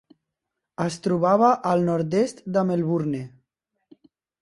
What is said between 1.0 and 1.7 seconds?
trobava